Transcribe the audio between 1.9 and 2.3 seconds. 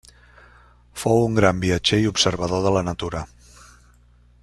i